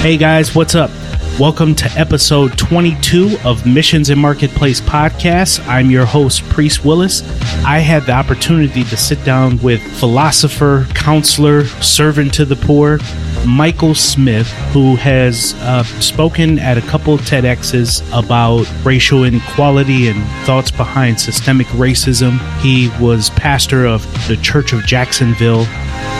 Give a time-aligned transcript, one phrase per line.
[0.00, 0.90] Hey guys, what's up?
[1.38, 5.62] Welcome to episode 22 of Missions and Marketplace Podcast.
[5.68, 7.22] I'm your host, Priest Willis.
[7.66, 12.98] I had the opportunity to sit down with philosopher, counselor, servant to the poor,
[13.46, 20.70] Michael Smith, who has uh, spoken at a couple TEDx's about racial inequality and thoughts
[20.70, 22.38] behind systemic racism.
[22.60, 25.66] He was pastor of the Church of Jacksonville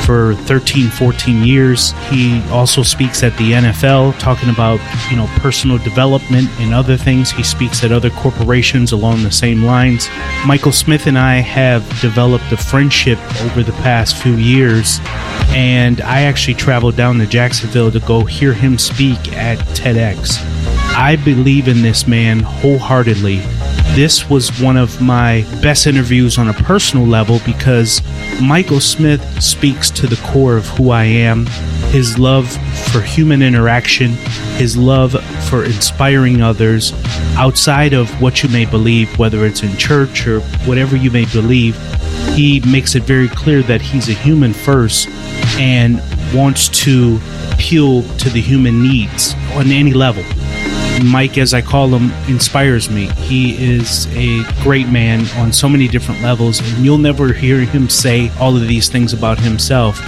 [0.05, 1.93] for 13, 14 years.
[2.09, 4.80] He also speaks at the NFL, talking about,
[5.11, 7.30] you know, personal development and other things.
[7.30, 10.09] He speaks at other corporations along the same lines.
[10.47, 15.00] Michael Smith and I have developed a friendship over the past few years,
[15.50, 20.38] and I actually traveled down to Jacksonville to go hear him speak at TEDx.
[20.95, 23.38] I believe in this man wholeheartedly.
[23.95, 28.02] This was one of my best interviews on a personal level because
[28.41, 31.46] Michael Smith speaks to the core of who I am
[31.91, 32.48] his love
[32.92, 34.12] for human interaction,
[34.56, 35.12] his love
[35.48, 36.92] for inspiring others
[37.36, 41.77] outside of what you may believe, whether it's in church or whatever you may believe.
[42.34, 45.08] He makes it very clear that he's a human first
[45.58, 46.00] and
[46.34, 47.20] wants to
[47.53, 50.25] appeal to the human needs on any level.
[51.05, 53.06] Mike, as I call him, inspires me.
[53.06, 57.89] He is a great man on so many different levels, and you'll never hear him
[57.89, 59.98] say all of these things about himself.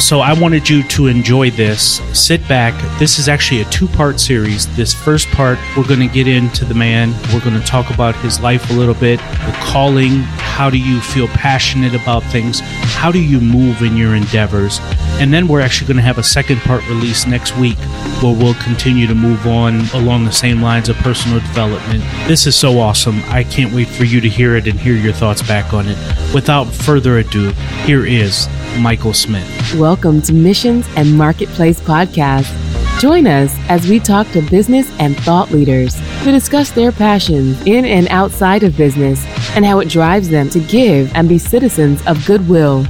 [0.00, 2.00] So I wanted you to enjoy this.
[2.18, 2.74] Sit back.
[2.98, 4.74] This is actually a two part series.
[4.76, 7.12] This first part, we're going to get into the man.
[7.32, 10.20] We're going to talk about his life a little bit, the calling.
[10.38, 12.60] How do you feel passionate about things?
[12.60, 14.80] How do you move in your endeavors?
[15.20, 17.76] And then we're actually going to have a second part release next week
[18.22, 22.02] where we'll continue to move on along the same lines of personal development.
[22.26, 23.22] This is so awesome.
[23.26, 25.98] I can't wait for you to hear it and hear your thoughts back on it.
[26.32, 27.50] Without further ado,
[27.84, 28.48] here is
[28.78, 29.46] Michael Smith.
[29.74, 32.50] Welcome to Missions and Marketplace Podcast.
[32.98, 37.84] Join us as we talk to business and thought leaders to discuss their passions in
[37.84, 39.22] and outside of business
[39.54, 42.86] and how it drives them to give and be citizens of goodwill.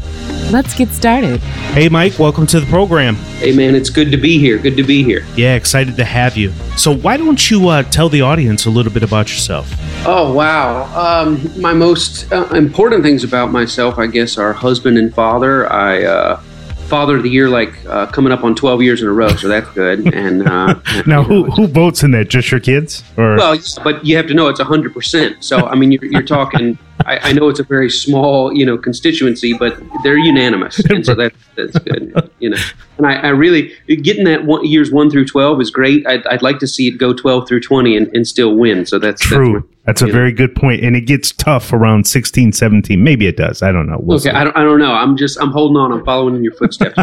[0.50, 1.38] Let's get started.
[1.74, 3.14] Hey, Mike, welcome to the program.
[3.38, 4.58] Hey, man, it's good to be here.
[4.58, 5.24] Good to be here.
[5.36, 6.50] Yeah, excited to have you.
[6.76, 9.72] So, why don't you uh, tell the audience a little bit about yourself?
[10.04, 10.92] Oh, wow.
[10.96, 15.72] Um, my most uh, important things about myself, I guess, are husband and father.
[15.72, 16.40] I, uh,
[16.88, 19.46] father of the year, like uh, coming up on 12 years in a row, so
[19.46, 20.12] that's good.
[20.20, 22.28] And uh, now, who, who votes in that?
[22.28, 23.04] Just your kids?
[23.16, 23.36] Or?
[23.36, 25.44] Well, but you have to know it's 100%.
[25.44, 26.76] So, I mean, you're, you're talking.
[27.06, 31.14] I, I, know it's a very small, you know, constituency, but they're unanimous, and so
[31.14, 32.56] that, that's good, you know.
[32.98, 36.06] And I, I really getting that one, years one through twelve is great.
[36.06, 38.86] I'd, I'd, like to see it go twelve through twenty and, and still win.
[38.86, 39.66] So that's true.
[39.84, 40.36] That's, that's a very know.
[40.36, 43.02] good point, and it gets tough around 16, 17.
[43.02, 43.62] Maybe it does.
[43.62, 43.98] I don't know.
[44.00, 44.92] We'll okay, I don't, I don't know.
[44.92, 45.92] I'm just I'm holding on.
[45.92, 46.98] I'm following in your footsteps.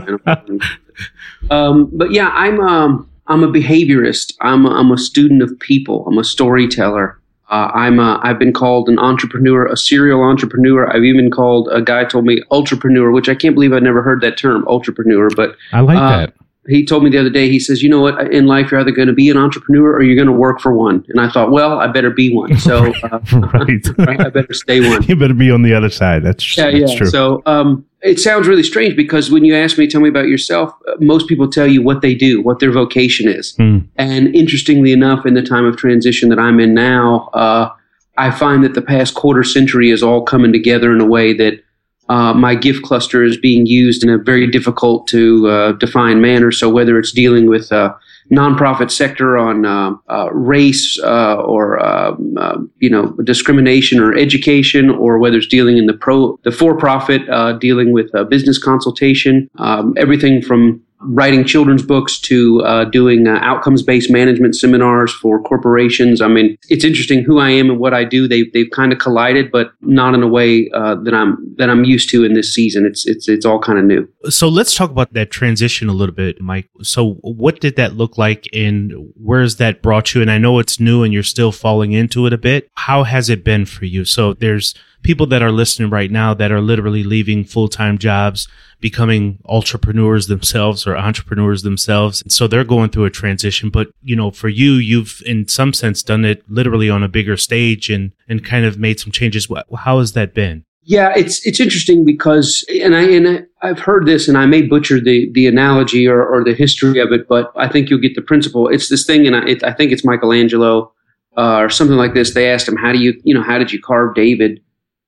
[1.50, 4.34] um, but yeah, I'm um, I'm a behaviorist.
[4.42, 6.06] I'm a, I'm a student of people.
[6.08, 7.20] I'm a storyteller.
[7.50, 10.94] Uh, I'm a, I've been called an entrepreneur, a serial entrepreneur.
[10.94, 14.20] I've even called a guy told me entrepreneur, which I can't believe I've never heard
[14.22, 15.30] that term, entrepreneur.
[15.30, 16.34] But I like uh, that.
[16.68, 17.50] He told me the other day.
[17.50, 18.34] He says, "You know what?
[18.34, 20.74] In life, you're either going to be an entrepreneur or you're going to work for
[20.74, 22.58] one." And I thought, well, I better be one.
[22.58, 23.20] So, uh,
[23.54, 24.20] right.
[24.20, 25.04] I better stay one.
[25.04, 26.24] You better be on the other side.
[26.24, 26.98] That's yeah, that's yeah.
[26.98, 27.08] True.
[27.08, 30.72] So, um, it sounds really strange because when you ask me, tell me about yourself,
[30.88, 33.54] uh, most people tell you what they do, what their vocation is.
[33.54, 33.88] Mm.
[33.96, 37.72] And interestingly enough, in the time of transition that I'm in now, uh,
[38.18, 41.64] I find that the past quarter century is all coming together in a way that
[42.10, 46.52] uh, my gift cluster is being used in a very difficult to uh, define manner.
[46.52, 47.94] So whether it's dealing with uh,
[48.32, 55.18] nonprofit sector on uh, uh, race uh, or um, you know discrimination or education, or
[55.18, 57.22] whether it's dealing in the pro the for profit
[57.60, 63.84] dealing with business consultation, um, everything from writing children's books to uh, doing uh, outcomes
[63.84, 66.22] based management seminars for corporations.
[66.22, 68.28] I mean, it's interesting who I am and what I do.
[68.28, 71.84] They've they've kind of collided, but not in a way uh, that I'm that I'm
[71.84, 72.86] used to in this season.
[72.86, 74.08] It's it's it's all kind of new.
[74.30, 76.70] So let's talk about that transition a little bit, Mike.
[76.82, 80.22] So what did that look like, and where's that brought you?
[80.22, 82.70] And I know it's new, and you're still falling into it a bit.
[82.76, 84.06] How has it been for you?
[84.06, 84.74] So there's
[85.04, 88.48] people that are listening right now that are literally leaving full time jobs
[88.80, 92.24] becoming entrepreneurs themselves or entrepreneurs themselves.
[92.28, 93.70] So they're going through a transition.
[93.70, 97.38] But, you know, for you, you've in some sense done it literally on a bigger
[97.38, 99.48] stage and, and kind of made some changes.
[99.76, 100.64] How has that been?
[100.84, 105.02] Yeah, it's it's interesting because, and I and I've heard this, and I may butcher
[105.02, 108.22] the the analogy or, or the history of it, but I think you'll get the
[108.22, 108.70] principle.
[108.70, 110.94] It's this thing, and I, it, I think it's Michelangelo
[111.36, 112.34] uh, or something like this.
[112.34, 114.62] They asked him, "How do you, you know, how did you carve David?"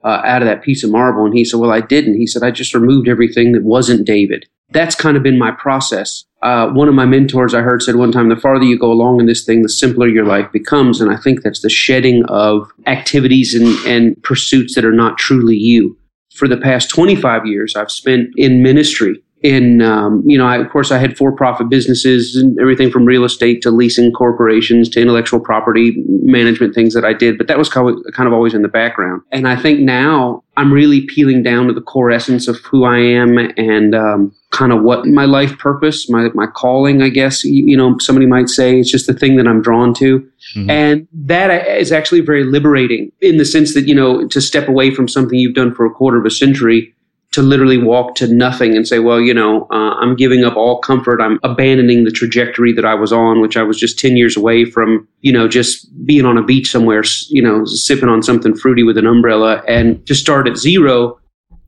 [0.03, 1.25] Uh, out of that piece of marble?
[1.25, 2.17] And he said, Well, I didn't.
[2.17, 4.47] He said, I just removed everything that wasn't David.
[4.71, 6.25] That's kind of been my process.
[6.43, 9.19] uh, one of my mentors I heard said one time, the farther you go along
[9.19, 11.01] in this thing, the simpler your life becomes.
[11.01, 15.55] And I think that's the shedding of activities and, and pursuits that are not truly
[15.55, 15.97] you.
[16.35, 20.69] For the past 25 years, I've spent in ministry in um, you know I, of
[20.69, 25.39] course i had for-profit businesses and everything from real estate to leasing corporations to intellectual
[25.39, 28.61] property management things that i did but that was kind of, kind of always in
[28.61, 29.21] the background.
[29.31, 32.97] And i think now i'm really peeling down to the core essence of who i
[32.97, 37.63] am and um, kind of what my life purpose my, my calling i guess you,
[37.65, 38.79] you, know somebody might say.
[38.79, 40.19] It's just the thing that i'm drawn to.
[40.55, 40.69] Mm-hmm.
[40.69, 44.93] and that is actually very liberating in the sense that you know to step away
[44.93, 46.93] from something you've done for a quarter of a century
[47.31, 50.79] to literally walk to nothing and say, well, you know, uh, I'm giving up all
[50.79, 51.21] comfort.
[51.21, 54.65] I'm abandoning the trajectory that I was on, which I was just 10 years away
[54.65, 58.81] from, you know, just being on a beach somewhere, you know, sipping on something fruity
[58.81, 61.19] with an umbrella and just start at zero.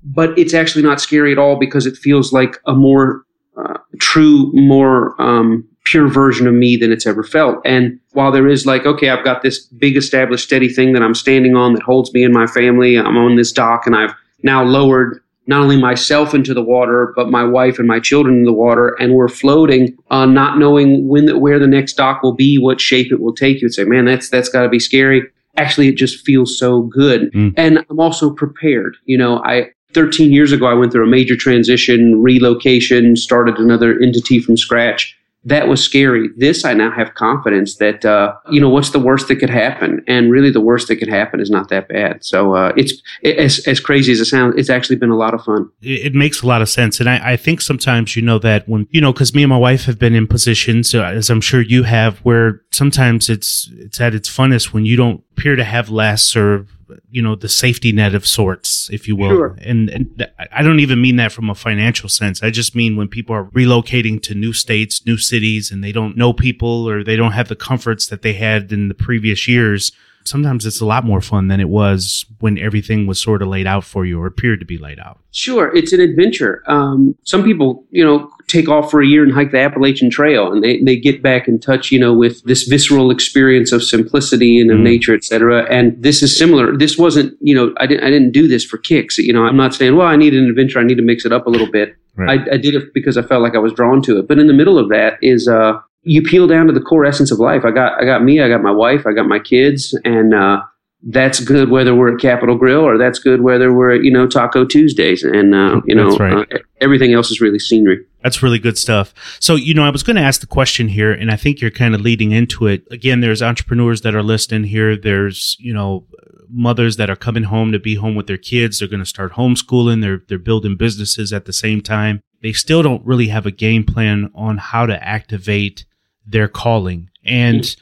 [0.04, 3.24] But it's actually not scary at all because it feels like a more
[3.56, 7.60] uh, true, more um, pure version of me than it's ever felt.
[7.66, 11.14] And while there is like, okay, I've got this big established steady thing that I'm
[11.14, 14.64] standing on that holds me and my family, I'm on this dock and I've now
[14.64, 18.54] lowered not only myself into the water, but my wife and my children in the
[18.54, 22.58] water, and we're floating, uh, not knowing when the, where the next dock will be,
[22.58, 23.62] what shape it will take.
[23.62, 25.24] You would say, "Man, that's that's got to be scary."
[25.58, 27.54] Actually, it just feels so good, mm.
[27.58, 28.96] and I'm also prepared.
[29.06, 34.00] You know, I 13 years ago, I went through a major transition, relocation, started another
[34.00, 36.30] entity from scratch that was scary.
[36.38, 40.04] This, I now have confidence that, uh, you know, what's the worst that could happen?
[40.08, 42.24] And really, the worst that could happen is not that bad.
[42.24, 42.94] So uh, it's
[43.24, 45.70] it, as, as crazy as it sounds, it's actually been a lot of fun.
[45.82, 47.00] It, makes a lot of sense.
[47.00, 49.58] And I, I think sometimes, you know, that when, you know, because me and my
[49.58, 54.00] wife have been in positions, uh, as I'm sure you have, where sometimes it's, it's
[54.00, 56.68] at its funnest when you don't appear to have less or
[57.10, 59.58] you know the safety net of sorts if you will sure.
[59.62, 63.08] and, and i don't even mean that from a financial sense i just mean when
[63.08, 67.16] people are relocating to new states new cities and they don't know people or they
[67.16, 69.92] don't have the comforts that they had in the previous years
[70.32, 73.68] sometimes it's a lot more fun than it was when everything was sort of laid
[73.68, 75.20] out for you or appeared to be laid out.
[75.32, 76.64] Sure, it's an adventure.
[76.68, 80.52] Um, some people, you know, take off for a year and hike the Appalachian Trail,
[80.52, 84.60] and they, they get back in touch, you know, with this visceral experience of simplicity
[84.60, 84.84] and of mm.
[84.84, 85.64] nature, et cetera.
[85.70, 86.76] And this is similar.
[86.76, 89.18] This wasn't, you know, I didn't I didn't do this for kicks.
[89.18, 90.80] You know, I'm not saying, well, I need an adventure.
[90.80, 91.96] I need to mix it up a little bit.
[92.16, 92.42] Right.
[92.42, 94.28] I, I, did it because I felt like I was drawn to it.
[94.28, 97.32] But in the middle of that is uh, you peel down to the core essence
[97.32, 97.64] of life.
[97.66, 100.62] I got I got me, I got my wife, I got my kids, and uh,
[101.04, 104.28] that's good whether we're at Capital Grille or that's good whether we're at you know
[104.28, 106.52] Taco Tuesdays, and uh, you know right.
[106.54, 108.04] uh, everything else is really scenery.
[108.24, 109.14] That's really good stuff.
[109.40, 111.72] So you know, I was going to ask the question here, and I think you're
[111.72, 112.84] kind of leading into it.
[112.92, 114.96] Again, there's entrepreneurs that are listening here.
[114.96, 116.06] There's you know
[116.50, 118.80] mothers that are coming home to be home with their kids.
[118.80, 120.02] They're going to start homeschooling.
[120.02, 122.22] They're they're building businesses at the same time.
[122.42, 125.86] They still don't really have a game plan on how to activate
[126.32, 127.10] their calling.
[127.24, 127.78] And mm.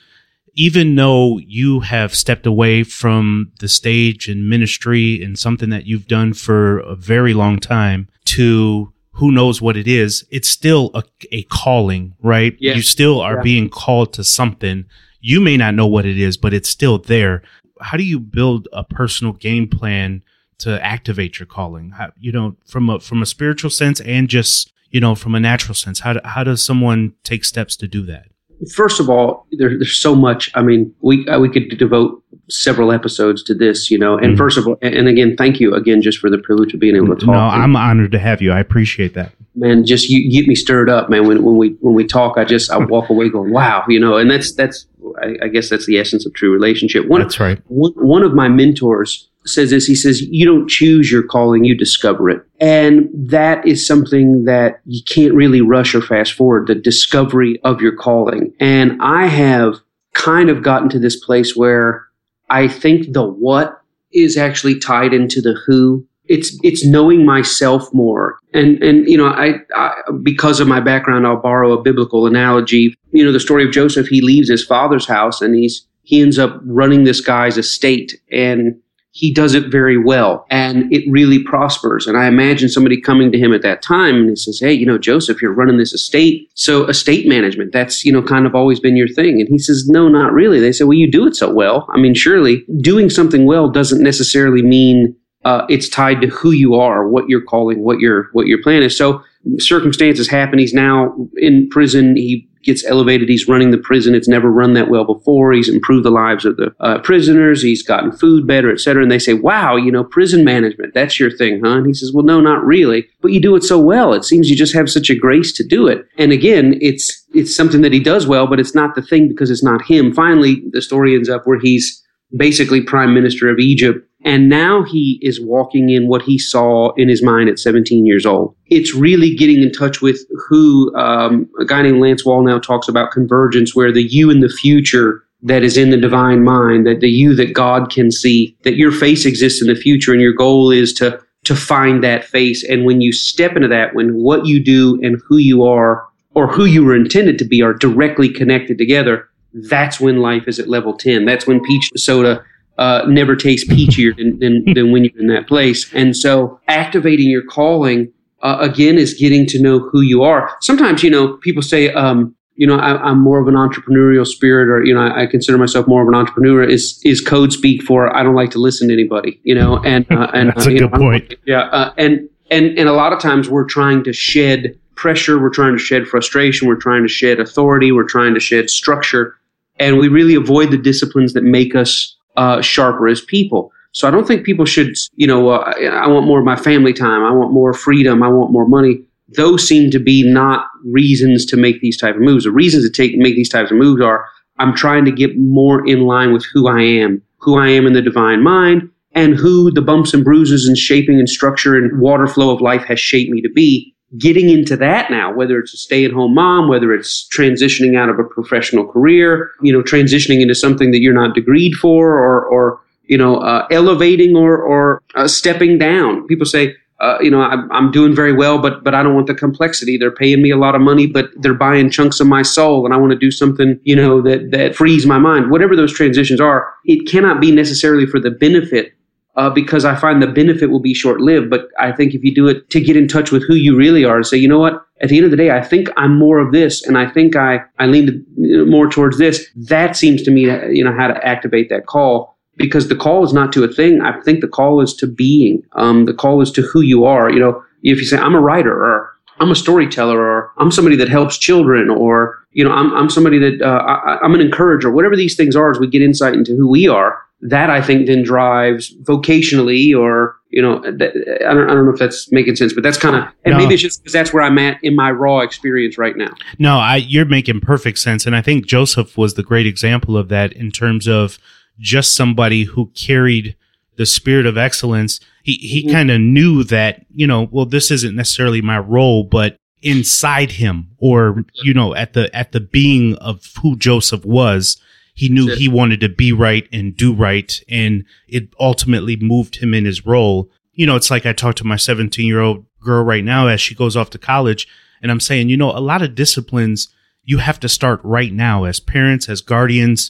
[0.55, 6.07] even though you have stepped away from the stage and ministry and something that you've
[6.07, 11.03] done for a very long time to who knows what it is, it's still a,
[11.31, 12.55] a calling, right?
[12.59, 12.77] Yes.
[12.77, 13.41] You still are yeah.
[13.41, 14.85] being called to something.
[15.19, 17.43] You may not know what it is, but it's still there.
[17.81, 20.23] How do you build a personal game plan
[20.59, 21.91] to activate your calling?
[21.91, 25.39] How, you know, from a from a spiritual sense and just you know from a
[25.39, 25.99] natural sense.
[25.99, 28.27] How do, how does someone take steps to do that?
[28.73, 30.51] First of all, there, there's so much.
[30.55, 34.17] I mean, we uh, we could devote several episodes to this, you know.
[34.17, 34.37] And mm-hmm.
[34.37, 37.15] first of all, and again, thank you again just for the privilege of being able
[37.15, 37.33] to talk.
[37.33, 38.51] No, I'm honored to have you.
[38.51, 39.33] I appreciate that.
[39.55, 41.27] Man, just you, you get me stirred up, man.
[41.27, 44.17] When when we when we talk, I just I walk away going, wow, you know.
[44.17, 44.87] And that's that's
[45.21, 47.07] I, I guess that's the essence of true relationship.
[47.07, 47.59] One, that's right.
[47.67, 49.85] One, one of my mentors says this.
[49.85, 52.41] He says, You don't choose your calling, you discover it.
[52.59, 57.81] And that is something that you can't really rush or fast forward the discovery of
[57.81, 58.53] your calling.
[58.59, 59.75] And I have
[60.13, 62.05] kind of gotten to this place where
[62.49, 66.05] I think the what is actually tied into the who.
[66.25, 71.25] It's it's knowing myself more, and and you know I, I because of my background,
[71.25, 72.95] I'll borrow a biblical analogy.
[73.11, 74.07] You know the story of Joseph.
[74.07, 78.79] He leaves his father's house, and he's he ends up running this guy's estate, and
[79.19, 82.07] he does it very well and it really prospers.
[82.07, 84.85] And I imagine somebody coming to him at that time and he says, Hey, you
[84.85, 86.49] know, Joseph, you're running this estate.
[86.53, 89.41] So estate management, that's, you know, kind of always been your thing.
[89.41, 90.61] And he says, No, not really.
[90.61, 91.85] They say, Well, you do it so well.
[91.93, 96.75] I mean, surely doing something well doesn't necessarily mean uh, it's tied to who you
[96.75, 98.97] are, what you're calling, what your what your plan is.
[98.97, 99.21] So
[99.57, 100.59] circumstances happen.
[100.59, 102.15] He's now in prison.
[102.15, 103.29] He gets elevated.
[103.29, 104.13] He's running the prison.
[104.13, 105.53] It's never run that well before.
[105.53, 107.61] He's improved the lives of the uh, prisoners.
[107.61, 109.01] He's gotten food better, et cetera.
[109.01, 111.77] And they say, wow, you know, prison management, that's your thing, huh?
[111.77, 113.07] And he says, well, no, not really.
[113.21, 114.13] But you do it so well.
[114.13, 116.05] It seems you just have such a grace to do it.
[116.17, 119.49] And again, it's, it's something that he does well, but it's not the thing because
[119.49, 120.13] it's not him.
[120.13, 122.03] Finally, the story ends up where he's
[122.35, 127.07] basically prime minister of Egypt and now he is walking in what he saw in
[127.07, 128.53] his mind at 17 years old.
[128.67, 133.11] It's really getting in touch with who um, a guy named Lance Wallnau talks about
[133.11, 137.09] convergence, where the you in the future that is in the divine mind, that the
[137.09, 140.69] you that God can see, that your face exists in the future, and your goal
[140.69, 142.65] is to to find that face.
[142.65, 146.05] And when you step into that, when what you do and who you are,
[146.35, 150.59] or who you were intended to be, are directly connected together, that's when life is
[150.59, 151.25] at level 10.
[151.25, 152.43] That's when peach soda
[152.77, 155.91] uh, never tastes peachier than, than, than, when you're in that place.
[155.93, 160.55] And so activating your calling, uh, again, is getting to know who you are.
[160.61, 164.67] Sometimes, you know, people say, um, you know, I, am more of an entrepreneurial spirit,
[164.67, 166.61] or you know, I, I, consider myself more of an entrepreneur.
[166.61, 169.81] Is is code speak for I don't like to listen to anybody, you know?
[169.85, 171.35] And uh, and that's a good know, point.
[171.45, 175.49] Yeah, uh, and and and a lot of times we're trying to shed pressure, we're
[175.49, 179.38] trying to shed frustration, we're trying to shed authority, we're trying to shed structure,
[179.79, 183.71] and we really avoid the disciplines that make us uh, sharper as people.
[183.91, 186.93] So I don't think people should, you know, uh, I want more of my family
[186.93, 187.23] time.
[187.23, 188.21] I want more freedom.
[188.21, 189.03] I want more money.
[189.29, 192.43] Those seem to be not reasons to make these type of moves.
[192.43, 194.25] The reasons to take make these types of moves are
[194.59, 197.93] I'm trying to get more in line with who I am, who I am in
[197.93, 202.27] the divine mind, and who the bumps and bruises and shaping and structure and water
[202.27, 205.77] flow of life has shaped me to be getting into that now, whether it's a
[205.77, 210.41] stay at home mom, whether it's transitioning out of a professional career, you know, transitioning
[210.41, 215.01] into something that you're not degreed for or, or, you know, uh, elevating or, or
[215.15, 216.25] uh, stepping down.
[216.27, 219.27] People say, uh, you know, I'm, I'm doing very well, but but I don't want
[219.27, 219.97] the complexity.
[219.97, 222.93] They're paying me a lot of money, but they're buying chunks of my soul, and
[222.93, 225.49] I want to do something, you know, that that frees my mind.
[225.49, 228.93] Whatever those transitions are, it cannot be necessarily for the benefit
[229.39, 231.49] uh, because I find the benefit will be short lived.
[231.49, 234.03] But I think if you do it to get in touch with who you really
[234.03, 236.17] are and say, you know what, at the end of the day, I think I'm
[236.17, 238.25] more of this, and I think I I lean
[238.67, 239.47] more towards this.
[239.55, 240.41] That seems to me,
[240.75, 244.01] you know, how to activate that call because the call is not to a thing.
[244.01, 245.63] I think the call is to being.
[245.73, 247.31] Um, the call is to who you are.
[247.31, 250.97] You know, if you say I'm a writer or I'm a storyteller or I'm somebody
[250.97, 254.91] that helps children or you know I'm I'm somebody that uh, I, I'm an encourager.
[254.91, 258.07] Whatever these things are, as we get insight into who we are that I think
[258.07, 262.73] then drives vocationally or you know I don't, I don't know if that's making sense
[262.73, 263.57] but that's kind of and no.
[263.57, 266.33] maybe it's just because that's where I'm at in my raw experience right now.
[266.57, 270.29] No, I you're making perfect sense and I think Joseph was the great example of
[270.29, 271.37] that in terms of
[271.79, 273.55] just somebody who carried
[273.95, 275.19] the spirit of excellence.
[275.43, 275.93] He he mm-hmm.
[275.93, 280.89] kind of knew that, you know, well this isn't necessarily my role but inside him
[280.97, 284.81] or you know at the at the being of who Joseph was
[285.19, 289.73] he knew he wanted to be right and do right, and it ultimately moved him
[289.73, 290.49] in his role.
[290.71, 293.59] You know, it's like I talk to my 17 year old girl right now as
[293.59, 294.65] she goes off to college,
[295.01, 296.87] and I'm saying, you know, a lot of disciplines
[297.25, 300.09] you have to start right now as parents, as guardians,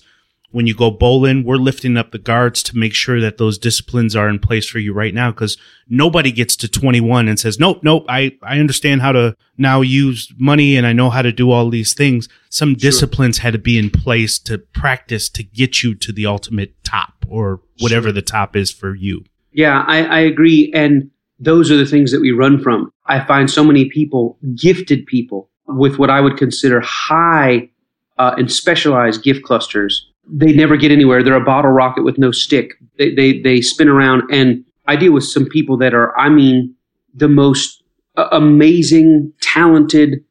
[0.52, 4.16] when you go bowling, we're lifting up the guards to make sure that those disciplines
[4.16, 5.32] are in place for you right now.
[5.32, 9.82] Cause nobody gets to 21 and says, nope, nope, I, I understand how to now
[9.82, 12.28] use money and I know how to do all these things.
[12.50, 12.80] Some sure.
[12.80, 17.26] disciplines had to be in place to practice to get you to the ultimate top
[17.28, 18.14] or whatever sure.
[18.14, 19.24] the top is for you.
[19.52, 20.72] Yeah, I, I agree.
[20.74, 22.92] And those are the things that we run from.
[23.06, 27.70] I find so many people, gifted people with what I would consider high
[28.18, 31.24] uh, and specialized gift clusters they never get anywhere.
[31.24, 32.74] They're a bottle rocket with no stick.
[32.98, 34.24] They, they, they spin around.
[34.32, 36.76] And I deal with some people that are, I mean,
[37.14, 37.84] the most
[38.18, 40.24] uh, amazing, talented,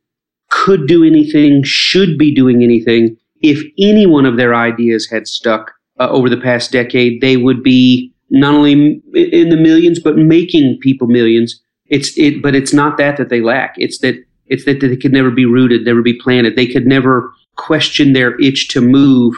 [0.51, 3.17] could do anything, should be doing anything.
[3.43, 7.63] If any one of their ideas had stuck uh, over the past decade, they would
[7.63, 8.73] be not only
[9.15, 11.61] in the millions, but making people millions.
[11.87, 13.75] It's it, but it's not that that they lack.
[13.79, 16.57] It's that it's that they could never be rooted, never be planted.
[16.57, 19.35] They could never question their itch to move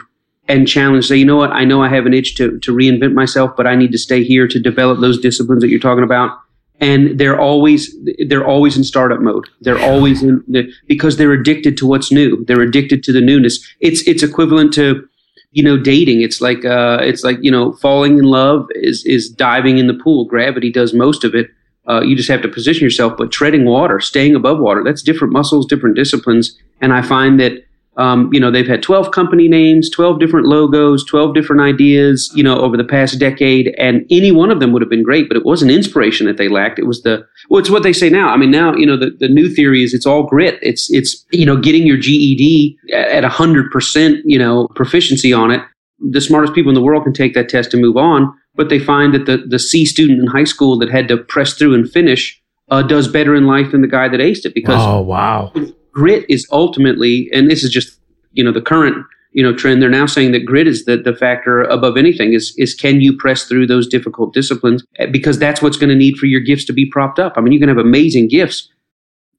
[0.47, 1.51] and challenge say you know what?
[1.51, 4.23] I know i have an itch to, to reinvent myself but i need to stay
[4.23, 6.37] here to develop those disciplines that you're talking about.
[6.79, 7.95] And they're always
[8.27, 9.47] they're always in startup mode.
[9.61, 12.43] They're always in the, because they're addicted to what's new.
[12.45, 13.63] They're addicted to the newness.
[13.81, 15.07] It's it's equivalent to
[15.51, 16.21] you know dating.
[16.21, 19.93] It's like uh it's like you know falling in love is is diving in the
[19.93, 20.25] pool.
[20.25, 21.51] Gravity does most of it.
[21.87, 25.33] Uh, you just have to position yourself but treading water staying above water that's different
[25.33, 26.57] muscles different disciplines.
[26.79, 27.63] And i find that
[27.97, 32.41] Um, you know, they've had 12 company names, 12 different logos, 12 different ideas, you
[32.41, 33.75] know, over the past decade.
[33.77, 36.47] And any one of them would have been great, but it wasn't inspiration that they
[36.47, 36.79] lacked.
[36.79, 38.29] It was the, well, it's what they say now.
[38.29, 40.57] I mean, now, you know, the, the new theory is it's all grit.
[40.61, 45.61] It's, it's, you know, getting your GED at 100%, you know, proficiency on it.
[45.99, 48.33] The smartest people in the world can take that test and move on.
[48.55, 51.53] But they find that the, the C student in high school that had to press
[51.53, 54.79] through and finish uh, does better in life than the guy that aced it because
[54.79, 55.51] oh wow
[55.91, 57.99] grit is ultimately, and this is just
[58.33, 59.81] you know the current you know trend.
[59.81, 62.33] They're now saying that grit is the the factor above anything.
[62.33, 65.95] Is is can you press through those difficult disciplines eh, because that's what's going to
[65.95, 67.33] need for your gifts to be propped up.
[67.35, 68.69] I mean, you can have amazing gifts.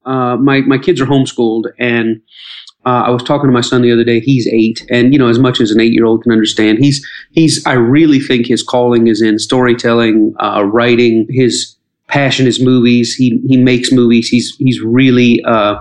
[0.05, 2.21] Uh, my my kids are homeschooled, and
[2.85, 4.19] uh, I was talking to my son the other day.
[4.19, 7.65] He's eight, and you know, as much as an eight-year-old can understand, he's he's.
[7.65, 11.25] I really think his calling is in storytelling, uh, writing.
[11.29, 13.15] His passion is movies.
[13.15, 14.27] He he makes movies.
[14.27, 15.75] He's he's really uh,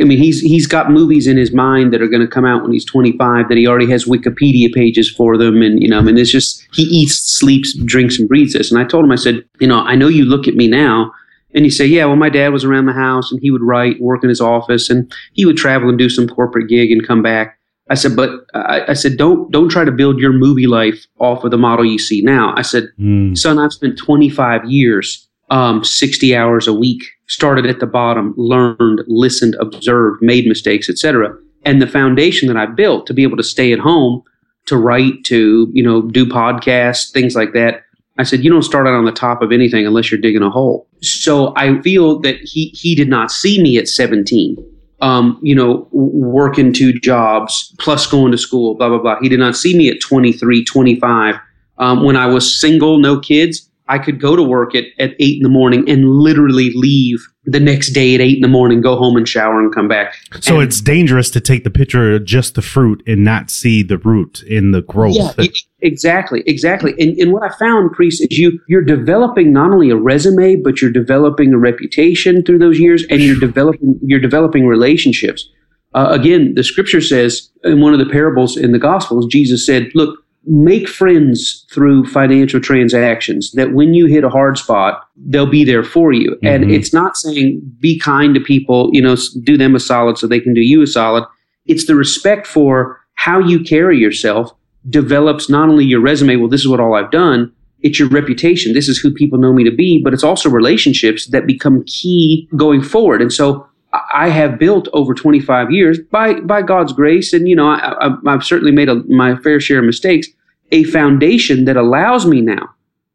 [0.00, 2.62] I mean, he's he's got movies in his mind that are going to come out
[2.62, 6.02] when he's 25 that he already has Wikipedia pages for them, and you know, I
[6.02, 8.72] mean, it's just he eats, sleeps, drinks, and breathes this.
[8.72, 11.12] And I told him, I said, you know, I know you look at me now,
[11.54, 14.00] and you say, yeah, well, my dad was around the house, and he would write,
[14.00, 17.22] work in his office, and he would travel and do some corporate gig and come
[17.22, 17.56] back.
[17.88, 21.44] I said, but I, I said, don't don't try to build your movie life off
[21.44, 22.54] of the model you see now.
[22.56, 23.38] I said, mm.
[23.38, 29.02] son, I've spent 25 years, um, 60 hours a week started at the bottom, learned,
[29.06, 31.36] listened, observed, made mistakes, etc.
[31.64, 34.22] And the foundation that I built to be able to stay at home,
[34.66, 37.82] to write, to you know do podcasts, things like that.
[38.18, 40.48] I said, you don't start out on the top of anything unless you're digging a
[40.48, 40.88] hole.
[41.02, 44.56] So I feel that he he did not see me at 17.
[45.02, 49.18] Um, you know, working two jobs plus going to school, blah blah blah.
[49.20, 51.34] He did not see me at 23, 25.
[51.78, 55.36] Um, when I was single, no kids, I could go to work at, at eight
[55.36, 58.96] in the morning and literally leave the next day at eight in the morning, go
[58.96, 60.14] home and shower and come back.
[60.40, 63.84] So and, it's dangerous to take the picture of just the fruit and not see
[63.84, 65.14] the root in the growth.
[65.16, 65.46] Yeah,
[65.80, 66.94] exactly, exactly.
[66.98, 70.82] And, and what I found, Priest, is you you're developing not only a resume, but
[70.82, 75.48] you're developing a reputation through those years, and you're developing you're developing relationships.
[75.94, 79.90] Uh, again, the scripture says in one of the parables in the Gospels, Jesus said,
[79.94, 85.64] "Look." Make friends through financial transactions that when you hit a hard spot they'll be
[85.64, 86.32] there for you.
[86.32, 86.46] Mm-hmm.
[86.46, 90.26] and it's not saying be kind to people you know do them a solid so
[90.26, 91.24] they can do you a solid.
[91.66, 94.52] It's the respect for how you carry yourself
[94.88, 98.72] develops not only your resume well this is what all i've done it's your reputation.
[98.72, 102.48] This is who people know me to be but it's also relationships that become key
[102.56, 103.20] going forward.
[103.20, 103.66] And so
[104.12, 108.44] I have built over 25 years by by God's grace, and you know I, have
[108.44, 110.28] certainly made a, my fair share of mistakes
[110.72, 112.68] a foundation that allows me now.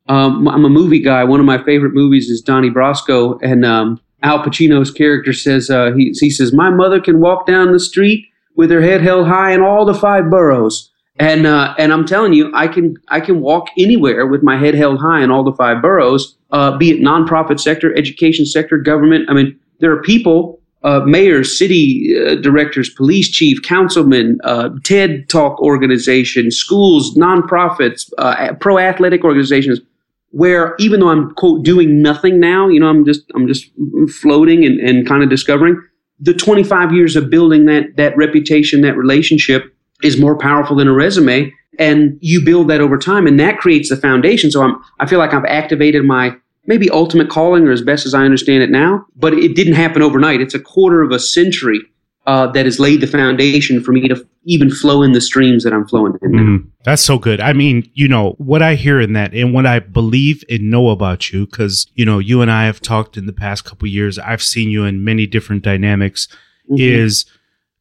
[0.08, 1.24] Um, I'm a movie guy.
[1.24, 5.92] One of my favorite movies is Donnie Brasco, and um, Al Pacino's character says uh,
[5.96, 9.52] he, he says my mother can walk down the street with her head held high
[9.54, 10.92] in all the five boroughs.
[11.20, 14.74] And uh, and I'm telling you, I can I can walk anywhere with my head
[14.74, 19.30] held high in all the five boroughs, uh, be it nonprofit sector, education sector, government.
[19.30, 25.30] I mean, there are people uh, mayors, city uh, directors, police chief, councilmen, uh, TED
[25.30, 29.80] Talk organizations, schools, nonprofits, uh, pro athletic organizations,
[30.32, 33.70] where even though I'm quote doing nothing now, you know, I'm just I'm just
[34.22, 35.82] floating and, and kind of discovering
[36.22, 40.94] the 25 years of building that that reputation, that relationship is more powerful than a
[40.94, 44.52] resume, and you build that over time, and that creates the foundation.
[44.52, 48.13] So I'm I feel like I've activated my maybe ultimate calling or as best as
[48.13, 50.41] I understand it now, but it didn't happen overnight.
[50.41, 51.82] It's a quarter of a century
[52.28, 55.74] uh, that has laid the foundation for me to even flow in the streams that
[55.74, 56.32] I'm flowing in.
[56.32, 57.39] Mm, that's so good.
[57.39, 60.89] I mean, you know, what I hear in that and what I believe and know
[60.89, 64.19] about you, because, you know, you and I have talked in the past couple years,
[64.19, 66.28] I've seen you in many different dynamics,
[66.69, 66.76] mm-hmm.
[66.78, 67.26] is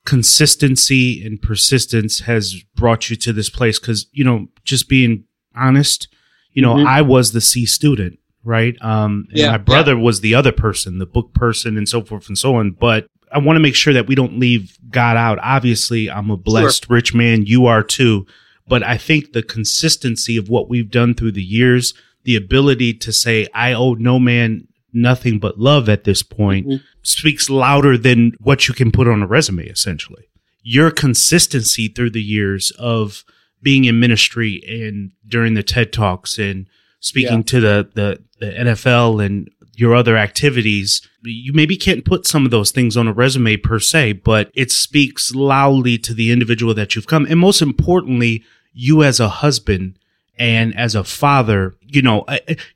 [0.07, 3.79] consistency and persistence has brought you to this place.
[3.79, 6.09] Because, you know, just being honest,
[6.53, 6.87] you know, mm-hmm.
[6.87, 8.77] I was the C student right?
[8.81, 10.03] Um, and yeah, my brother yeah.
[10.03, 12.73] was the other person, the book person, and so forth and so on.
[12.73, 15.39] But I want to make sure that we don't leave God out.
[15.43, 16.95] Obviously, I'm a blessed sure.
[16.95, 17.47] rich man.
[17.47, 18.27] You are too.
[18.67, 23.13] But I think the consistency of what we've done through the years, the ability to
[23.13, 26.85] say, I owe no man nothing but love at this point, mm-hmm.
[27.03, 30.29] speaks louder than what you can put on a resume, essentially.
[30.63, 33.25] Your consistency through the years of
[33.63, 36.67] being in ministry and during the TED Talks and
[37.01, 37.45] speaking yeah.
[37.45, 42.51] to the, the, the NFL and your other activities, you maybe can't put some of
[42.51, 46.95] those things on a resume per se, but it speaks loudly to the individual that
[46.95, 47.27] you've come.
[47.27, 49.99] And most importantly, you as a husband
[50.39, 52.25] and as a father, you know,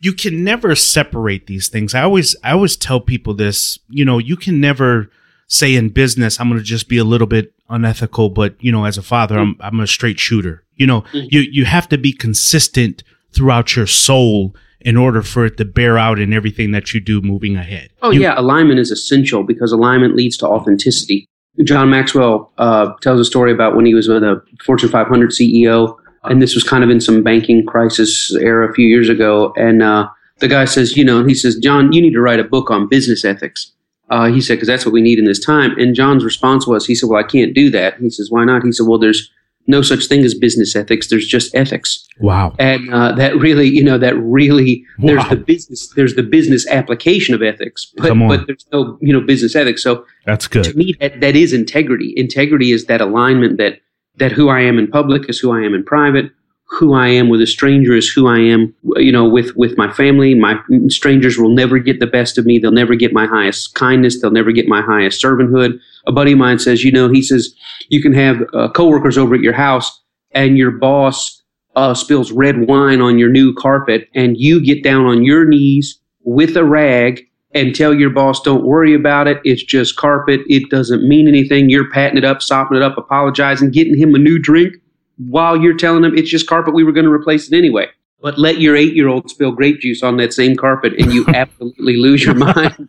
[0.00, 1.94] you can never separate these things.
[1.94, 5.10] I always, I always tell people this, you know, you can never
[5.46, 8.84] say in business, I'm going to just be a little bit unethical, but you know,
[8.84, 10.64] as a father, I'm, I'm a straight shooter.
[10.76, 11.26] You know, mm-hmm.
[11.30, 13.02] you, you have to be consistent
[13.34, 17.20] throughout your soul in order for it to bear out in everything that you do
[17.22, 17.90] moving ahead.
[18.02, 18.38] Oh, you, yeah.
[18.38, 21.26] Alignment is essential because alignment leads to authenticity.
[21.62, 25.96] John Maxwell uh, tells a story about when he was with a Fortune 500 CEO,
[26.24, 29.52] and this was kind of in some banking crisis era a few years ago.
[29.56, 30.08] And uh,
[30.40, 32.88] the guy says, you know, he says, John, you need to write a book on
[32.88, 33.72] business ethics.
[34.10, 35.78] Uh, he said, because that's what we need in this time.
[35.78, 37.98] And John's response was, he said, well, I can't do that.
[37.98, 38.62] He says, why not?
[38.62, 39.30] He said, well, there's
[39.66, 41.08] no such thing as business ethics.
[41.08, 42.06] There's just ethics.
[42.20, 42.54] Wow.
[42.58, 45.08] And uh, that really, you know, that really, wow.
[45.08, 49.20] there's the business, there's the business application of ethics, but, but there's no, you know,
[49.20, 49.82] business ethics.
[49.82, 50.64] So that's good.
[50.64, 52.12] To me, that, that is integrity.
[52.16, 53.80] Integrity is that alignment that,
[54.16, 56.30] that who I am in public is who I am in private
[56.78, 59.92] who I am with a stranger is who I am, you know, with, with my
[59.92, 60.34] family.
[60.34, 62.58] My strangers will never get the best of me.
[62.58, 64.20] They'll never get my highest kindness.
[64.20, 65.78] They'll never get my highest servanthood.
[66.06, 67.54] A buddy of mine says, you know, he says,
[67.88, 71.42] you can have uh, coworkers over at your house and your boss
[71.76, 75.98] uh, spills red wine on your new carpet and you get down on your knees
[76.22, 79.40] with a rag and tell your boss, don't worry about it.
[79.44, 80.40] It's just carpet.
[80.48, 81.70] It doesn't mean anything.
[81.70, 84.74] You're patting it up, sopping it up, apologizing, getting him a new drink
[85.16, 87.88] while you're telling him it's just carpet, we were going to replace it anyway.
[88.24, 91.26] But let your eight year old spill grape juice on that same carpet and you
[91.34, 92.88] absolutely lose your mind.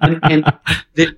[0.00, 0.52] and, and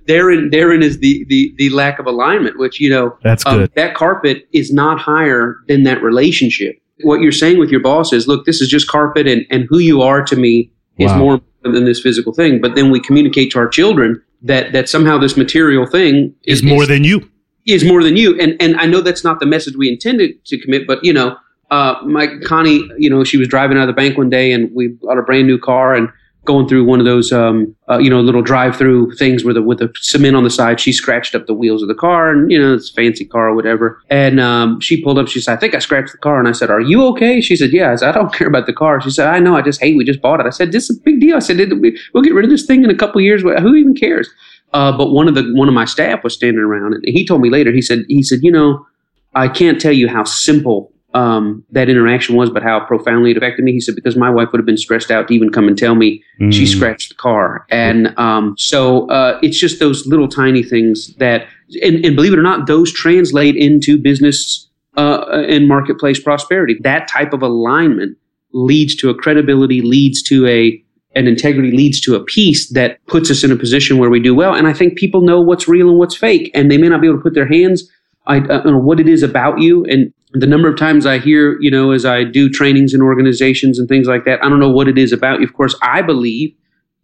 [0.05, 3.71] therein, therein is the, the, the lack of alignment, which, you know, that's um, good.
[3.73, 6.79] that carpet is not higher than that relationship.
[7.01, 9.79] What you're saying with your boss is, look, this is just carpet and, and who
[9.79, 11.17] you are to me is wow.
[11.17, 12.61] more important than this physical thing.
[12.61, 16.63] But then we communicate to our children that, that somehow this material thing is, is
[16.63, 17.31] more is, than you
[17.65, 18.39] is more than you.
[18.39, 21.35] And and I know that's not the message we intended to commit, but you know,
[21.71, 24.73] uh, my Connie, you know, she was driving out of the bank one day, and
[24.73, 26.09] we bought a brand new car, and
[26.45, 29.81] going through one of those, um, uh, you know, little drive-through things with a with
[29.81, 30.79] a cement on the side.
[30.79, 33.55] She scratched up the wheels of the car, and you know, it's fancy car or
[33.55, 34.01] whatever.
[34.09, 35.27] And um, she pulled up.
[35.27, 37.55] She said, "I think I scratched the car." And I said, "Are you okay?" She
[37.55, 39.55] said, "Yeah." I said, "I don't care about the car." She said, "I know.
[39.55, 39.97] I just hate.
[39.97, 41.57] We just bought it." I said, "This is a big deal." I said,
[42.13, 43.41] "We'll get rid of this thing in a couple years.
[43.41, 44.29] Who even cares?"
[44.73, 47.41] Uh, but one of the one of my staff was standing around, and he told
[47.41, 47.71] me later.
[47.71, 48.85] He said, he said, you know,
[49.33, 53.63] I can't tell you how simple um, that interaction was, but how profoundly it affected
[53.63, 53.71] me.
[53.71, 55.95] He said because my wife would have been stressed out to even come and tell
[55.95, 56.53] me mm.
[56.53, 61.47] she scratched the car, and um, so uh, it's just those little tiny things that,
[61.81, 66.75] and, and, believe it or not, those translate into business uh, and marketplace prosperity.
[66.81, 68.17] That type of alignment
[68.51, 70.81] leads to a credibility, leads to a
[71.15, 74.35] and integrity leads to a peace that puts us in a position where we do
[74.35, 74.53] well.
[74.53, 77.07] And I think people know what's real and what's fake, and they may not be
[77.07, 77.89] able to put their hands
[78.27, 79.85] on uh, what it is about you.
[79.85, 83.79] And the number of times I hear, you know, as I do trainings in organizations
[83.79, 85.45] and things like that, I don't know what it is about you.
[85.45, 86.53] Of course, I believe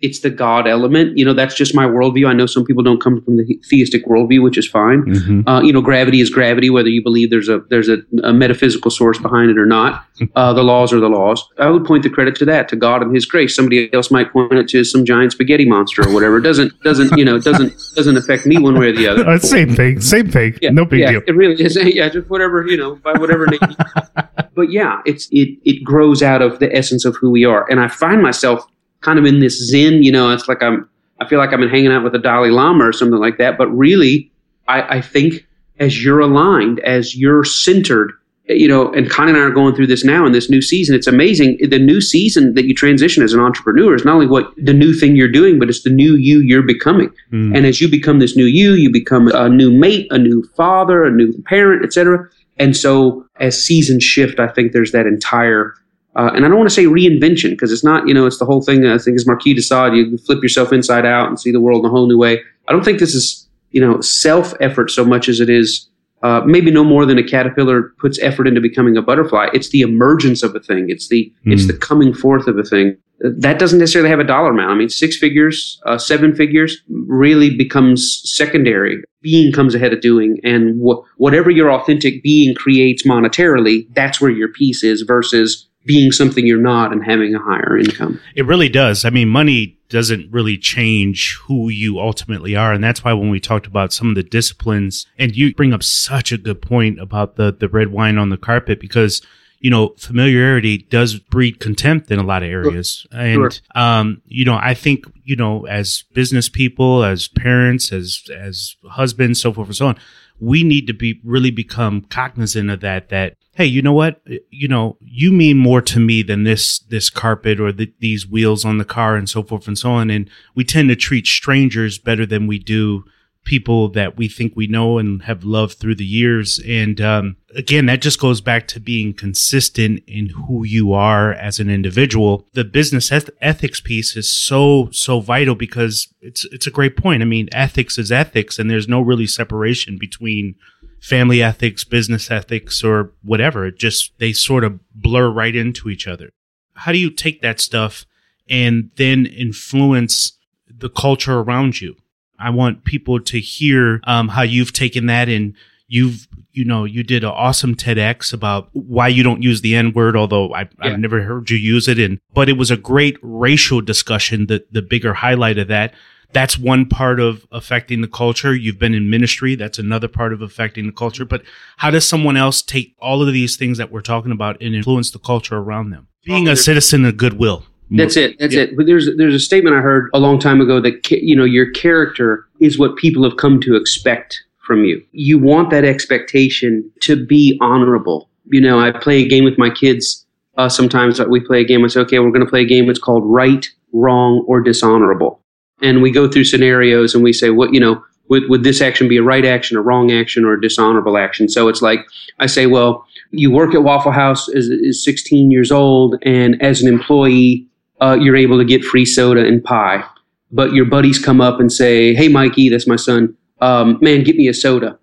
[0.01, 1.17] it's the God element.
[1.17, 2.27] You know, that's just my worldview.
[2.27, 5.03] I know some people don't come from the theistic worldview, which is fine.
[5.03, 5.47] Mm-hmm.
[5.47, 8.91] Uh, you know, gravity is gravity, whether you believe there's a there's a, a metaphysical
[8.91, 10.05] source behind it or not.
[10.35, 11.43] Uh, the laws are the laws.
[11.57, 13.55] I would point the credit to that, to God and His grace.
[13.55, 16.37] Somebody else might point it to some giant spaghetti monster or whatever.
[16.37, 19.27] It doesn't doesn't you know it doesn't doesn't affect me one way or the other.
[19.27, 19.99] Uh, same thing.
[19.99, 20.57] Same thing.
[20.61, 21.21] Yeah, no big yeah, deal.
[21.25, 21.75] It really is.
[21.81, 23.59] Yeah, just whatever you know by whatever name.
[24.55, 27.79] but yeah, it's it it grows out of the essence of who we are, and
[27.79, 28.67] I find myself
[29.01, 31.91] kind of in this zen, you know, it's like I'm, I feel like I'm hanging
[31.91, 33.57] out with the Dalai Lama or something like that.
[33.57, 34.31] But really,
[34.67, 35.45] I, I think
[35.79, 38.13] as you're aligned, as you're centered,
[38.47, 40.95] you know, and Connie and I are going through this now in this new season.
[40.95, 41.57] It's amazing.
[41.69, 44.93] The new season that you transition as an entrepreneur is not only what the new
[44.93, 47.11] thing you're doing, but it's the new you you're becoming.
[47.31, 47.55] Mm.
[47.55, 51.05] And as you become this new you, you become a new mate, a new father,
[51.05, 52.27] a new parent, etc.
[52.57, 55.73] And so as seasons shift, I think there's that entire
[56.15, 58.45] uh, and I don't want to say reinvention because it's not, you know, it's the
[58.45, 58.85] whole thing.
[58.85, 59.93] I think is Marquis de Sade.
[59.93, 62.39] You flip yourself inside out and see the world in a whole new way.
[62.67, 65.89] I don't think this is, you know, self effort so much as it is
[66.23, 69.47] uh, maybe no more than a caterpillar puts effort into becoming a butterfly.
[69.53, 70.85] It's the emergence of a thing.
[70.89, 71.53] It's the mm.
[71.53, 72.97] it's the coming forth of a thing.
[73.19, 74.71] That doesn't necessarily have a dollar amount.
[74.71, 79.03] I mean, six figures, uh, seven figures really becomes secondary.
[79.21, 84.31] Being comes ahead of doing, and wh- whatever your authentic being creates monetarily, that's where
[84.31, 85.01] your peace is.
[85.01, 88.19] Versus being something you're not and having a higher income.
[88.35, 89.03] It really does.
[89.03, 92.71] I mean, money doesn't really change who you ultimately are.
[92.71, 95.83] And that's why when we talked about some of the disciplines, and you bring up
[95.83, 99.21] such a good point about the, the red wine on the carpet, because
[99.59, 103.05] you know, familiarity does breed contempt in a lot of areas.
[103.11, 103.21] Sure.
[103.21, 103.61] And, sure.
[103.75, 109.39] um, you know, I think, you know, as business people, as parents, as, as husbands,
[109.39, 109.99] so forth and so on,
[110.39, 114.21] we need to be really become cognizant of that, that hey, you know what?
[114.49, 118.65] You know, you mean more to me than this this carpet or the, these wheels
[118.65, 120.09] on the car and so forth and so on.
[120.09, 123.03] And we tend to treat strangers better than we do
[123.43, 126.59] people that we think we know and have loved through the years.
[126.67, 131.59] And um, again, that just goes back to being consistent in who you are as
[131.59, 132.45] an individual.
[132.53, 137.21] The business eth- ethics piece is so so vital because it's it's a great point.
[137.23, 140.55] I mean, ethics is ethics, and there's no really separation between
[141.01, 143.65] family ethics, business ethics, or whatever.
[143.65, 146.29] It just they sort of blur right into each other.
[146.75, 148.05] How do you take that stuff
[148.47, 150.37] and then influence
[150.69, 151.95] the culture around you?
[152.39, 155.55] I want people to hear um, how you've taken that and
[155.87, 159.93] you've you know you did an awesome TEDx about why you don't use the N
[159.93, 161.97] word, although I, have never heard you use it.
[161.97, 164.47] And but it was a great racial discussion.
[164.47, 165.93] The the bigger highlight of that.
[166.33, 168.55] That's one part of affecting the culture.
[168.55, 169.55] You've been in ministry.
[169.55, 171.25] That's another part of affecting the culture.
[171.25, 171.43] But
[171.77, 175.11] how does someone else take all of these things that we're talking about and influence
[175.11, 176.07] the culture around them?
[176.23, 177.65] Being a citizen of goodwill.
[177.91, 178.39] That's it.
[178.39, 178.61] That's yeah.
[178.63, 178.77] it.
[178.77, 181.69] But there's there's a statement I heard a long time ago that you know your
[181.71, 185.03] character is what people have come to expect from you.
[185.11, 188.29] You want that expectation to be honorable.
[188.45, 190.25] You know, I play a game with my kids.
[190.57, 191.83] Uh, sometimes we play a game.
[191.83, 192.89] I say, okay, we're going to play a game.
[192.89, 195.40] It's called right, wrong, or dishonorable.
[195.81, 199.07] And we go through scenarios and we say, what you know, would would this action
[199.09, 201.49] be a right action, a wrong action, or a dishonorable action?
[201.49, 201.99] So it's like
[202.39, 206.81] I say, well, you work at Waffle House as, as 16 years old, and as
[206.81, 207.67] an employee,
[208.01, 210.03] uh, you're able to get free soda and pie.
[210.51, 213.35] But your buddies come up and say, "Hey, Mikey, that's my son.
[213.59, 214.97] Um, man, get me a soda."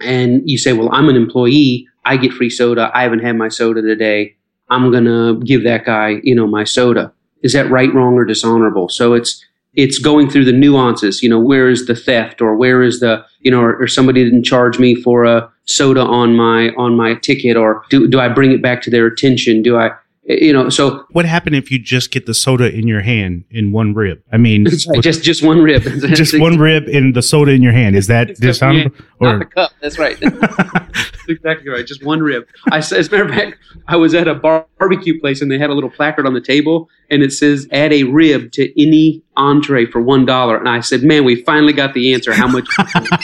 [0.00, 1.86] And you say, "Well, I'm an employee.
[2.04, 2.90] I get free soda.
[2.94, 4.36] I haven't had my soda today.
[4.68, 8.88] I'm gonna give that guy, you know, my soda." Is that right, wrong, or dishonorable?
[8.88, 9.42] So it's
[9.78, 11.22] it's going through the nuances.
[11.22, 14.24] You know, where is the theft, or where is the you know, or, or somebody
[14.24, 18.28] didn't charge me for a soda on my on my ticket, or do do I
[18.28, 19.62] bring it back to their attention?
[19.62, 19.92] Do I
[20.28, 23.72] you know so what happened if you just get the soda in your hand in
[23.72, 25.82] one rib i mean right, just just one rib
[26.14, 29.44] just one rib and the soda in your hand is that dishonorable or not the
[29.46, 33.56] cup that's right that's exactly right just one rib i as a matter of fact
[33.86, 36.42] i was at a bar- barbecue place and they had a little placard on the
[36.42, 40.80] table and it says add a rib to any entree for one dollar and i
[40.80, 42.66] said man we finally got the answer how much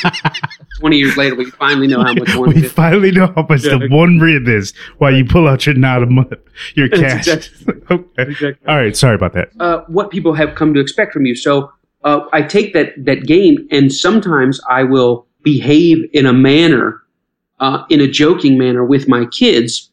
[0.79, 3.77] 20 years later we finally know how much one we finally know how much yeah.
[3.77, 6.11] the one rib is while you pull out your knot of
[6.75, 7.75] your cash exactly.
[7.91, 8.23] okay.
[8.23, 8.69] exactly.
[8.69, 11.71] all right sorry about that uh, what people have come to expect from you so
[12.05, 17.03] uh, i take that that game and sometimes i will behave in a manner
[17.59, 19.91] uh, in a joking manner with my kids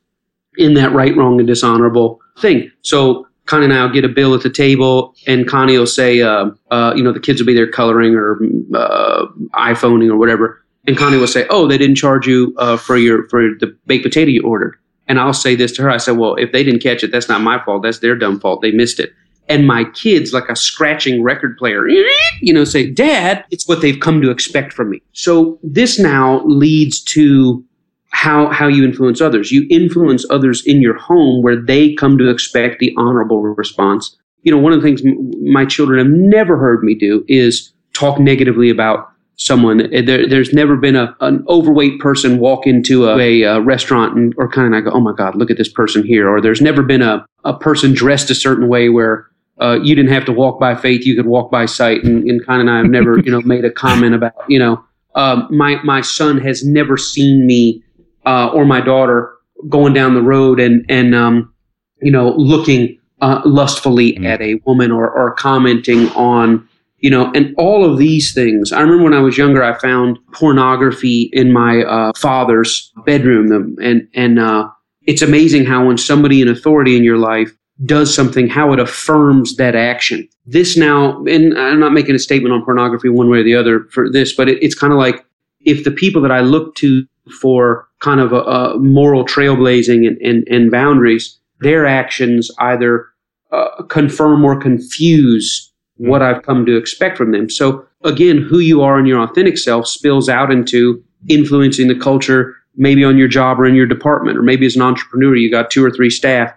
[0.58, 4.34] in that right wrong and dishonorable thing so Connie and I will get a bill
[4.34, 7.54] at the table, and Connie will say, uh, uh, you know, the kids will be
[7.54, 8.40] there coloring or
[8.74, 12.96] uh, iPhoning or whatever, and Connie will say, "Oh, they didn't charge you uh, for
[12.96, 14.78] your for the baked potato you ordered."
[15.10, 17.28] And I'll say this to her: I said, "Well, if they didn't catch it, that's
[17.28, 17.84] not my fault.
[17.84, 18.62] That's their dumb fault.
[18.62, 19.12] They missed it."
[19.50, 21.90] And my kids, like a scratching record player,
[22.40, 26.42] you know, say, "Dad, it's what they've come to expect from me." So this now
[26.46, 27.66] leads to
[28.12, 29.52] how how you influence others.
[29.52, 34.16] You influence others in your home where they come to expect the honorable response.
[34.44, 35.02] You know, one of the things
[35.44, 39.78] my children have never heard me do is talk negatively about someone.
[39.78, 44.34] There, there's never been a, an overweight person walk into a, a, a restaurant and
[44.38, 46.30] or kind of go, oh my God, look at this person here.
[46.30, 49.28] Or there's never been a, a person dressed a certain way where
[49.60, 52.04] uh, you didn't have to walk by faith, you could walk by sight.
[52.04, 54.84] And, and kind and I have never, you know, made a comment about, you know,
[55.16, 57.84] um, my my son has never seen me
[58.26, 59.34] uh, or my daughter
[59.70, 61.54] going down the road and and um,
[62.02, 64.26] you know looking uh, lustfully mm.
[64.26, 66.68] at a woman or or commenting on
[67.00, 68.72] you know and all of these things.
[68.72, 74.08] I remember when I was younger, I found pornography in my uh, father's bedroom, and
[74.14, 74.70] and uh,
[75.04, 77.52] it's amazing how when somebody in authority in your life
[77.86, 80.28] does something, how it affirms that action.
[80.46, 83.86] This now, and I'm not making a statement on pornography one way or the other
[83.92, 85.26] for this, but it, it's kind of like
[85.62, 87.06] if the people that I look to
[87.40, 93.08] for kind of a, a moral trailblazing and, and, and, boundaries, their actions either
[93.52, 96.10] uh, confirm or confuse mm-hmm.
[96.10, 97.50] what I've come to expect from them.
[97.50, 102.56] So again, who you are in your authentic self spills out into influencing the culture,
[102.76, 105.72] maybe on your job or in your department, or maybe as an entrepreneur, you got
[105.72, 106.52] two or three staff.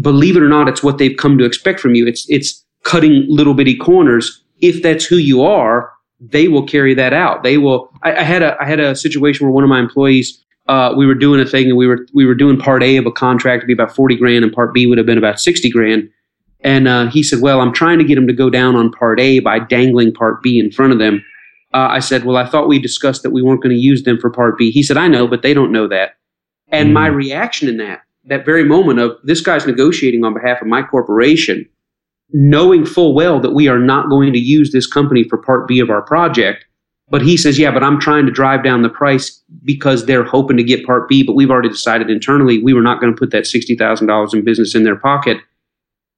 [0.00, 2.06] Believe it or not, it's what they've come to expect from you.
[2.06, 4.42] It's it's cutting little bitty corners.
[4.60, 7.42] If that's who you are, they will carry that out.
[7.42, 7.90] They will.
[8.02, 11.04] I, I, had a I had a situation where one of my employees, uh, we
[11.04, 13.60] were doing a thing and we were we were doing part A of a contract
[13.60, 16.08] to be about forty grand, and part B would have been about sixty grand.
[16.60, 19.20] And uh, he said, "Well, I'm trying to get them to go down on part
[19.20, 21.22] A by dangling part B in front of them."
[21.74, 24.18] Uh, I said, "Well, I thought we discussed that we weren't going to use them
[24.18, 26.16] for part B." He said, "I know, but they don't know that."
[26.68, 26.94] And mm.
[26.94, 30.82] my reaction in that that very moment of this guy's negotiating on behalf of my
[30.82, 31.68] corporation
[32.32, 35.80] knowing full well that we are not going to use this company for part B
[35.80, 36.64] of our project,
[37.12, 40.56] But he says, yeah, but I'm trying to drive down the price because they're hoping
[40.56, 43.30] to get Part B, but we've already decided internally we were not going to put
[43.32, 45.36] that $60,000 in business in their pocket.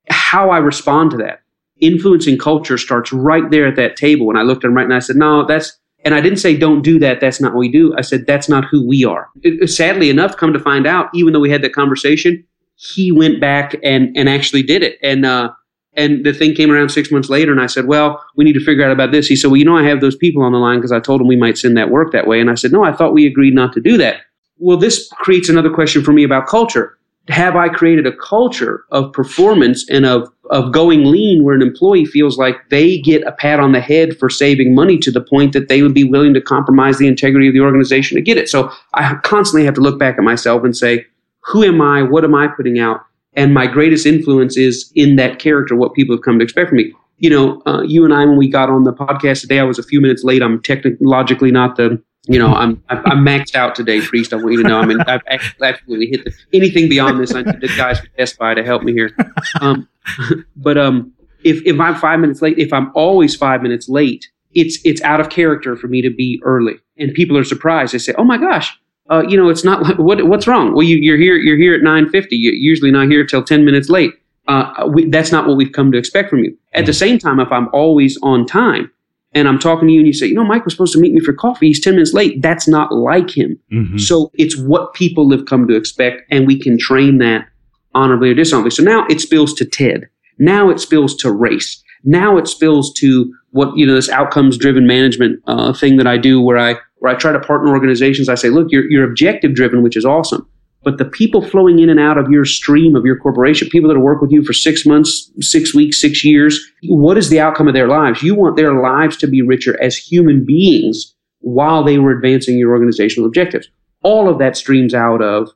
[0.09, 1.43] How I respond to that,
[1.81, 4.31] influencing culture starts right there at that table.
[4.31, 6.57] And I looked at him right and I said, no, that's, and I didn't say,
[6.57, 7.21] don't do that.
[7.21, 7.93] That's not what we do.
[7.99, 9.29] I said, that's not who we are.
[9.43, 12.45] It, sadly enough, come to find out, even though we had that conversation,
[12.77, 15.01] he went back and, and actually did it.
[15.03, 15.51] And, uh,
[15.97, 18.65] and the thing came around six months later, and I said, Well, we need to
[18.65, 19.27] figure out about this.
[19.27, 21.21] He said, Well, you know, I have those people on the line because I told
[21.21, 22.41] them we might send that work that way.
[22.41, 24.23] And I said, No, I thought we agreed not to do that.
[24.59, 26.99] Well, this creates another question for me about culture.
[27.29, 32.05] Have I created a culture of performance and of, of going lean where an employee
[32.05, 35.55] feels like they get a pat on the head for saving money to the point
[35.55, 38.49] that they would be willing to compromise the integrity of the organization to get it?
[38.49, 41.07] So I constantly have to look back at myself and say,
[41.47, 42.03] Who am I?
[42.03, 43.01] What am I putting out?
[43.37, 46.79] And my greatest influence is in that character what people have come to expect from
[46.79, 46.93] me.
[47.19, 49.79] You know uh, you and i when we got on the podcast today i was
[49.79, 50.43] a few minutes late.
[50.43, 54.33] I'm technologically not the you know i'm i'm maxed out today priest.
[54.33, 54.81] I want you to know.
[54.81, 55.23] I mean i've
[55.61, 57.35] absolutely hit the, anything beyond this.
[57.35, 59.17] I need the guys from best buy to help me here.
[59.61, 59.89] Um,
[60.57, 61.13] but um
[61.45, 65.21] if if i'm five minutes late if i'm always five minutes late it's it's out
[65.21, 66.75] of character for me to be early.
[66.97, 67.93] And people are surprised.
[67.93, 68.77] They say oh my gosh
[69.11, 70.75] uh, you know, it's not like what what's wrong?
[70.75, 72.37] Well, you, are here you're here at nine fifty.
[72.37, 74.13] You're usually not here till ten minutes late.
[74.47, 76.57] Uh, we, that's not what we've come to expect from you.
[76.75, 78.91] At the same time, if I'm always on time
[79.35, 81.13] and I'm talking to you and you say, you know, Mike was supposed to meet
[81.13, 81.69] me for coffee.
[81.69, 82.41] He's 10 minutes late.
[82.41, 83.59] That's not like him.
[83.73, 83.99] Mm-hmm.
[83.99, 87.49] So it's what people have come to expect, and we can train that
[87.95, 88.71] honorably or dishonorably.
[88.71, 90.09] So now it spills to TED.
[90.39, 91.83] Now it spills to race.
[92.05, 96.19] Now it spills to what, you know, this outcomes driven management uh, thing that I
[96.19, 98.31] do where I where I try to partner organizations.
[98.31, 100.49] I say, look, you're, you're objective driven, which is awesome.
[100.85, 104.01] But the people flowing in and out of your stream of your corporation, people that
[104.01, 107.75] work with you for six months, six weeks, six years, what is the outcome of
[107.75, 108.23] their lives?
[108.23, 112.71] You want their lives to be richer as human beings while they were advancing your
[112.71, 113.69] organizational objectives.
[114.03, 115.51] All of that streams out of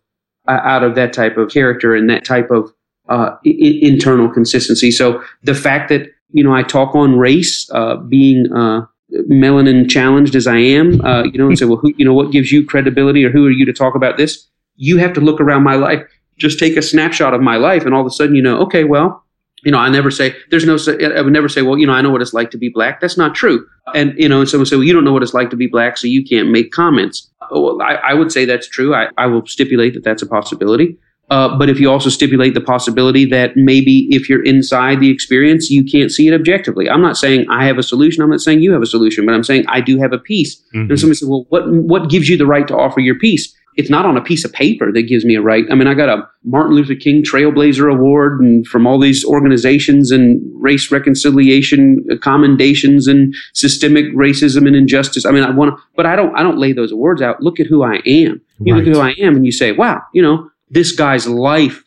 [0.49, 2.71] uh, out of that type of character and that type of
[3.09, 4.91] uh, I- internal consistency.
[4.91, 10.35] So the fact that you know I talk on race, uh, being uh, melanin challenged
[10.35, 12.65] as I am, uh, you know, and say, well, who, you know, what gives you
[12.65, 14.47] credibility or who are you to talk about this?
[14.77, 16.03] You have to look around my life.
[16.37, 18.85] Just take a snapshot of my life, and all of a sudden, you know, okay,
[18.85, 19.25] well,
[19.65, 20.79] you know, I never say there's no.
[21.17, 23.01] I would never say, well, you know, I know what it's like to be black.
[23.01, 23.67] That's not true.
[23.95, 25.67] And you know, and someone say, well, you don't know what it's like to be
[25.67, 27.29] black, so you can't make comments.
[27.51, 28.95] Well, I, I would say that's true.
[28.95, 30.97] I, I will stipulate that that's a possibility.
[31.31, 35.71] Uh, but if you also stipulate the possibility that maybe if you're inside the experience,
[35.71, 36.89] you can't see it objectively.
[36.89, 38.23] I'm not saying I have a solution.
[38.23, 40.59] I'm not saying you have a solution, but I'm saying I do have a piece.
[40.75, 40.91] Mm-hmm.
[40.91, 43.55] And somebody said, well, what, what gives you the right to offer your piece?
[43.77, 45.65] It's not on a piece of paper that gives me a right.
[45.71, 50.11] I mean, I got a Martin Luther King Trailblazer Award and from all these organizations
[50.11, 55.25] and race reconciliation commendations and systemic racism and injustice.
[55.25, 57.41] I mean, I want to, but I don't, I don't lay those awards out.
[57.41, 58.41] Look at who I am.
[58.61, 58.79] You right.
[58.79, 61.83] look at who I am and you say, wow, you know, this guy's life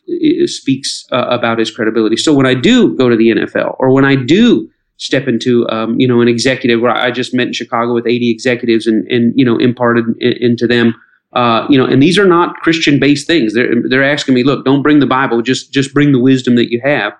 [0.46, 2.16] speaks uh, about his credibility.
[2.16, 5.98] So when I do go to the NFL or when I do step into um,
[5.98, 9.32] you know an executive where I just met in Chicago with 80 executives and and
[9.36, 10.94] you know imparted in, into them
[11.32, 13.54] uh, you know and these are not Christian based things.
[13.54, 15.42] They're they're asking me look don't bring the Bible.
[15.42, 17.12] Just just bring the wisdom that you have.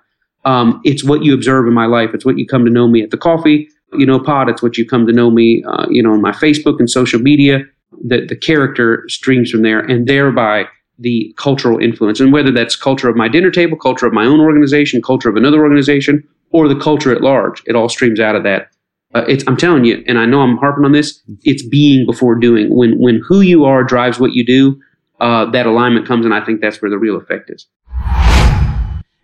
[0.45, 2.13] Um, it's what you observe in my life.
[2.13, 4.77] It's what you come to know me at the coffee you know pod it's what
[4.77, 7.59] you come to know me uh, you know on my Facebook and social media.
[8.05, 10.65] That the character streams from there and thereby
[10.99, 12.19] the cultural influence.
[12.19, 15.35] And whether that's culture of my dinner table, culture of my own organization, culture of
[15.35, 18.69] another organization, or the culture at large, it all streams out of that.
[19.15, 22.35] Uh, it's, I'm telling you, and I know I'm harping on this, it's being before
[22.35, 22.75] doing.
[22.75, 24.79] When, when who you are drives what you do,
[25.19, 27.67] uh, that alignment comes, and I think that's where the real effect is.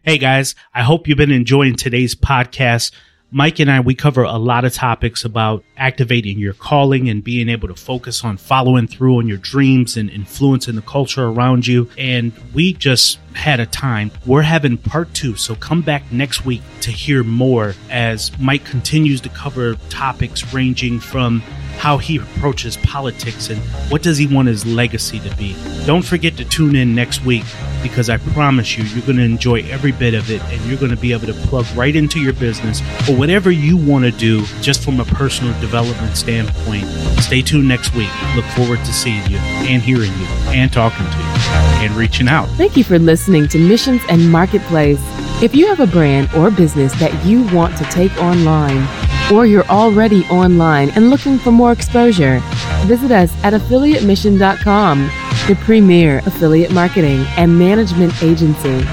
[0.03, 2.91] Hey guys, I hope you've been enjoying today's podcast.
[3.31, 7.47] Mike and I, we cover a lot of topics about activating your calling and being
[7.47, 11.87] able to focus on following through on your dreams and influencing the culture around you.
[11.95, 14.09] And we just had a time.
[14.25, 19.21] We're having part two, so come back next week to hear more as Mike continues
[19.21, 21.43] to cover topics ranging from
[21.79, 23.57] how he approaches politics and
[23.89, 25.55] what does he want his legacy to be.
[25.85, 27.45] Don't forget to tune in next week
[27.81, 30.91] because I promise you, you're going to enjoy every bit of it and you're going
[30.91, 34.45] to be able to plug right into your business or whatever you want to do
[34.61, 36.85] just from a personal development standpoint.
[37.21, 38.09] Stay tuned next week.
[38.35, 42.49] Look forward to seeing you and hearing you and talking to you and reaching out.
[42.57, 44.99] Thank you for listening to Missions and Marketplace.
[45.41, 48.85] If you have a brand or business that you want to take online,
[49.31, 52.41] or you're already online and looking for more exposure,
[52.85, 54.99] visit us at affiliatemission.com,
[55.47, 58.83] the premier affiliate marketing and management agency.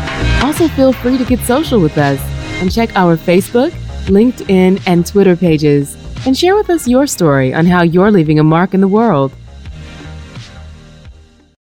[0.42, 2.20] Also, feel free to get social with us
[2.60, 3.70] and check our Facebook,
[4.06, 8.44] LinkedIn, and Twitter pages and share with us your story on how you're leaving a
[8.44, 9.32] mark in the world.